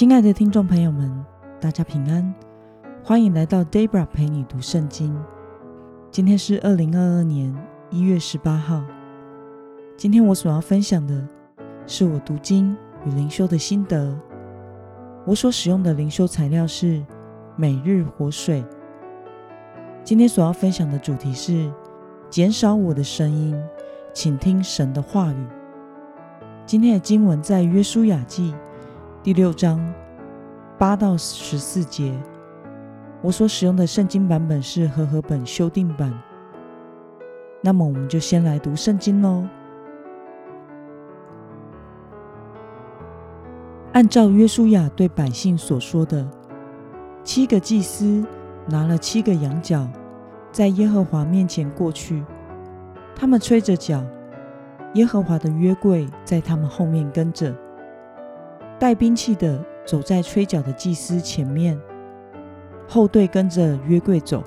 [0.00, 1.14] 亲爱的听众朋友们，
[1.60, 2.34] 大家平安，
[3.04, 5.14] 欢迎来到 Debra 陪你读圣经。
[6.10, 7.54] 今天是二零二二年
[7.90, 8.82] 一月十八号。
[9.98, 11.28] 今天我所要分享的
[11.86, 12.74] 是我读经
[13.04, 14.18] 与灵修的心得。
[15.26, 17.04] 我所使用的灵修材料是
[17.54, 18.64] 每日活水。
[20.02, 21.70] 今天所要分享的主题是
[22.30, 23.54] 减少我的声音，
[24.14, 25.46] 请听神的话语。
[26.64, 28.54] 今天的经文在约书亚记。
[29.22, 29.78] 第六章
[30.78, 32.18] 八到十四节，
[33.20, 36.10] 我所使用的圣经版本是和合本修订版。
[37.60, 39.46] 那么，我们就先来读圣经喽。
[43.92, 46.26] 按照约书亚对百姓所说的，
[47.22, 48.24] 七个祭司
[48.66, 49.86] 拿了七个羊角，
[50.50, 52.24] 在耶和华面前过去，
[53.14, 54.02] 他们吹着角，
[54.94, 57.54] 耶和华的约柜在他们后面跟着。
[58.80, 61.78] 带兵器的走在吹角的祭司前面，
[62.88, 64.42] 后队跟着约柜走。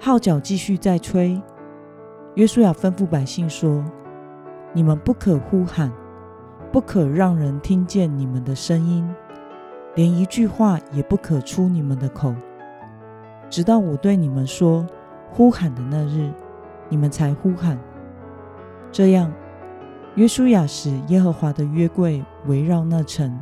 [0.00, 1.38] 号角继续在吹。
[2.36, 3.84] 约书亚吩咐百姓说
[4.72, 5.92] ：“你们不可呼喊，
[6.72, 9.06] 不可让人听见你们的声音，
[9.94, 12.34] 连一句话也不可出你们的口，
[13.50, 14.86] 直到我对你们说
[15.30, 16.32] 呼喊的那日，
[16.88, 17.78] 你们才呼喊。
[18.90, 19.30] 这样。”
[20.16, 23.34] 约书亚使耶和华的约柜围绕那城，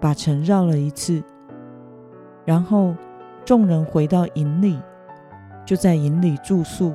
[0.00, 1.22] 把城绕了一次，
[2.46, 2.94] 然后
[3.44, 4.80] 众人回到营里，
[5.66, 6.94] 就在营里住宿。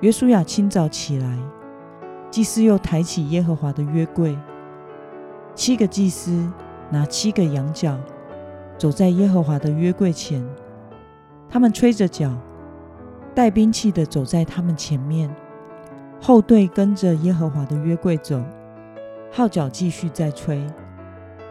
[0.00, 1.38] 约书亚清早起来，
[2.32, 4.36] 祭司又抬起耶和华的约柜，
[5.54, 6.50] 七个祭司
[6.90, 7.96] 拿七个羊角，
[8.76, 10.44] 走在耶和华的约柜前，
[11.48, 12.36] 他们吹着角，
[13.36, 15.32] 带兵器的走在他们前面。
[16.20, 18.42] 后队跟着耶和华的约柜走，
[19.30, 20.66] 号角继续在吹。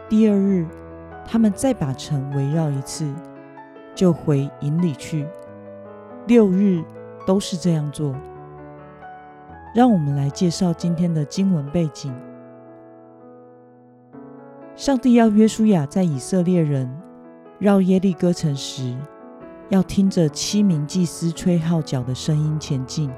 [0.08, 0.66] 第二日，
[1.24, 3.10] 他们再把城围绕一次，
[3.94, 5.26] 就回营里去。
[6.26, 6.82] 六日
[7.26, 8.14] 都是这样做。
[9.74, 12.14] 让我们来介绍今天的经文背景。
[14.74, 16.90] 上帝要约书亚在以色列人
[17.58, 18.96] 绕耶利哥城时，
[19.68, 23.10] 要听着七名祭司吹号角的声音前进。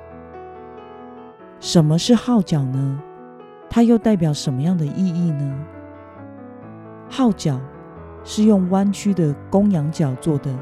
[1.61, 3.03] 什么是号角呢？
[3.69, 5.67] 它又代表什么样的意义呢？
[7.11, 7.61] 号角
[8.25, 10.57] 是用弯曲的公羊角做的，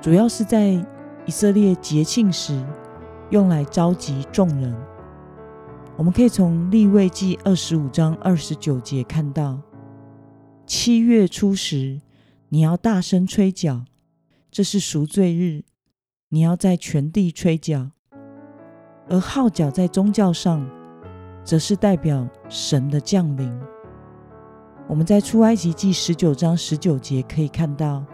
[0.00, 0.70] 主要是在
[1.26, 2.60] 以色列节庆时
[3.30, 4.74] 用来召集众人。
[5.96, 9.60] 我们可以从立位记二十五章二十九节看到：
[10.66, 12.00] 七月初十，
[12.48, 13.84] 你要大声吹角，
[14.50, 15.62] 这是赎罪日，
[16.30, 17.92] 你要在全地吹角。
[19.08, 20.66] 而号角在宗教上，
[21.44, 23.52] 则是代表神的降临。
[24.86, 28.04] 我们在出埃及记十九章十九节可以看到，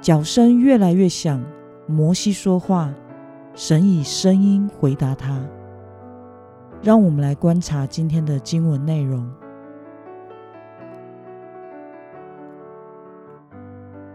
[0.00, 1.42] 角声越来越响，
[1.86, 2.92] 摩西说话，
[3.54, 5.40] 神以声音回答他。
[6.82, 9.28] 让我们来观察今天的经文内容。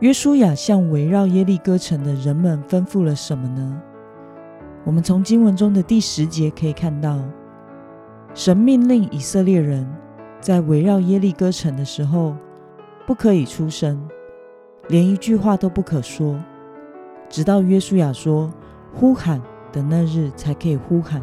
[0.02, 3.82] 约书亚向围绕耶利哥城的人们吩咐了什么呢？
[4.90, 7.20] 我们从经文中的第十节可以看到，
[8.34, 9.88] 神命令以色列人
[10.42, 12.36] 在围绕耶利哥城的时候，
[13.06, 14.04] 不可以出声，
[14.88, 16.36] 连一句话都不可说，
[17.30, 18.52] 直到约书亚说
[18.92, 19.40] “呼喊”
[19.72, 21.22] 的那日才可以呼喊。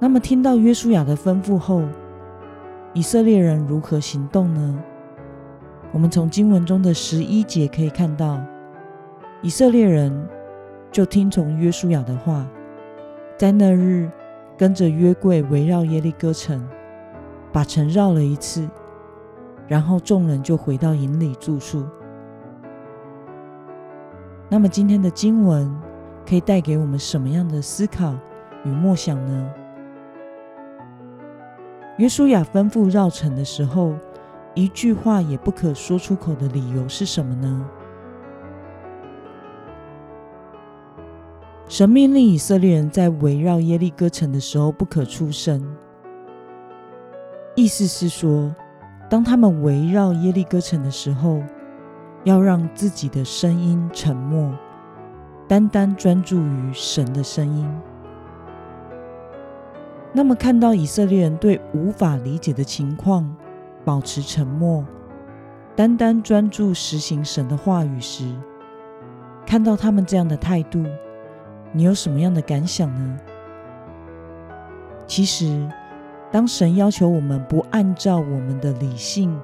[0.00, 1.84] 那么，听到约书亚的吩咐后，
[2.94, 4.76] 以色列人如何行动呢？
[5.92, 8.40] 我们从经文中的十一节可以看到，
[9.40, 10.28] 以色列人。
[10.94, 12.46] 就听从约书亚的话，
[13.36, 14.08] 在那日
[14.56, 16.64] 跟着约柜围绕耶利哥城，
[17.52, 18.70] 把城绕了一次，
[19.66, 21.84] 然后众人就回到营里住宿。
[24.48, 25.68] 那么今天的经文
[26.24, 28.14] 可以带给我们什么样的思考
[28.64, 29.50] 与默想呢？
[31.98, 33.96] 约书亚吩咐绕城的时候，
[34.54, 37.68] 一句话也不可说出口的理由是什么呢？
[41.74, 45.60] 神命令以色列人在围绕耶利哥城的时候不可出声，
[47.56, 48.54] 意思是说，
[49.10, 51.42] 当他们围绕耶利哥城的时候，
[52.22, 54.56] 要让自己的声音沉默，
[55.48, 57.68] 单单专注于神的声音。
[60.12, 63.34] 那么，看到以色列人对无法理解的情况
[63.84, 64.86] 保持沉默，
[65.74, 68.32] 单单专注实行神的话语时，
[69.44, 70.80] 看到他们这样的态度。
[71.76, 73.18] 你有什么样的感想呢？
[75.08, 75.68] 其实，
[76.30, 79.36] 当神要求我们不按照我们的理性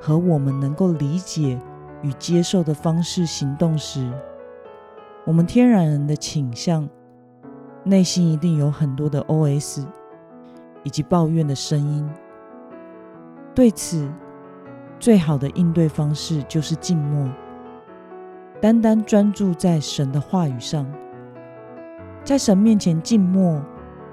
[0.00, 1.58] 和我们能够理解
[2.02, 4.08] 与接受的方式行动时，
[5.24, 6.88] 我们天然人的倾向，
[7.82, 9.84] 内心一定有很多的 OS
[10.84, 12.08] 以及抱怨的声音。
[13.56, 14.08] 对此，
[15.00, 17.28] 最好的应对方式就是静默，
[18.60, 20.86] 单单专注在神的话语上。
[22.26, 23.62] 在神面前静默，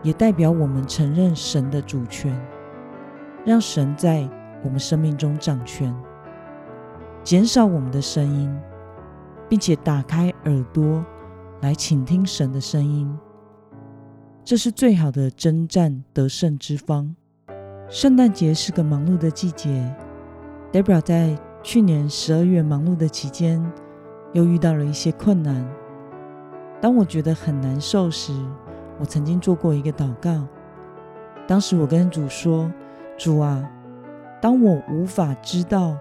[0.04, 2.32] 也代表我们承认神的主权，
[3.44, 4.30] 让神在
[4.64, 5.92] 我们生命中掌权，
[7.24, 8.56] 减少我们的声音，
[9.50, 11.04] 并且打开耳朵
[11.62, 13.12] 来倾听神的声音。
[14.44, 17.16] 这是最好的征战得胜之方。
[17.90, 19.92] 圣诞节是个忙碌的季节。
[20.72, 23.60] Debra 在去年十二月忙碌的期间，
[24.34, 25.68] 又遇到了一些困难。
[26.84, 28.34] 当我觉得很难受时，
[29.00, 30.46] 我曾经做过一个祷告。
[31.48, 32.70] 当时我跟主说
[33.18, 33.72] ：“主啊，
[34.42, 35.96] 当我无法知道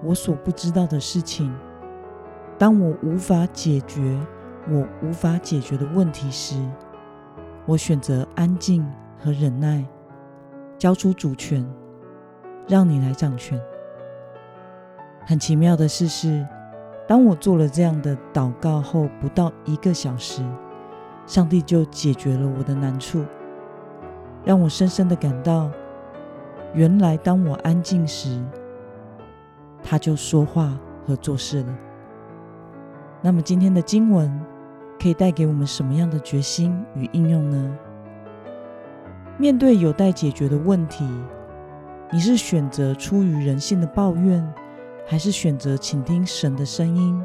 [0.00, 1.52] 我所不知道的事情，
[2.56, 4.16] 当我无法解决
[4.70, 6.54] 我无法解决的问题时，
[7.66, 8.88] 我选择安静
[9.18, 9.84] 和忍耐。”
[10.78, 11.68] 交出主权，
[12.68, 13.60] 让你来掌权。
[15.26, 16.46] 很奇妙的事是，
[17.08, 20.44] 当我做了这样的祷告后，不到一个小时，
[21.26, 23.24] 上帝就解决了我的难处，
[24.44, 25.70] 让我深深的感到，
[26.74, 28.44] 原来当我安静时，
[29.82, 31.74] 他就说话和做事了。
[33.22, 34.30] 那么今天的经文
[35.00, 37.78] 可以带给我们什么样的决心与应用呢？
[39.38, 41.08] 面对有待解决的问题，
[42.12, 44.46] 你是选择出于人性的抱怨，
[45.10, 47.18] 还是选择倾听神的声音？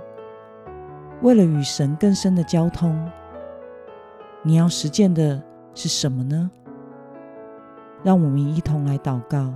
[1.22, 2.98] 为了与神更深的交通，
[4.42, 5.44] 你要实践的
[5.76, 6.50] 是什么呢？
[8.02, 9.54] 让我们一同来祷告。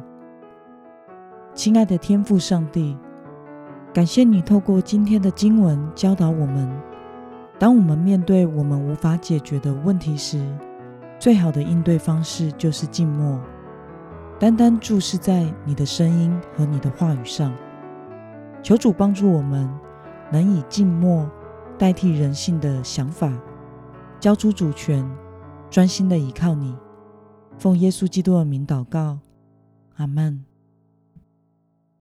[1.54, 2.98] 亲爱的天父上帝，
[3.94, 6.70] 感谢你透过今天的经文教导我们：
[7.58, 10.46] 当我们面对我们无法解决的问题时，
[11.18, 13.40] 最好的应对方式就是静默，
[14.38, 17.54] 单单注视在你的声音和你的话语上。
[18.64, 19.70] 求主帮助我们，
[20.32, 21.30] 能以静默
[21.78, 23.32] 代替人性的想法，
[24.20, 25.08] 交出主权，
[25.70, 26.76] 专心的依靠你。
[27.58, 29.20] 奉耶稣基督的名祷告，
[29.96, 30.47] 阿门。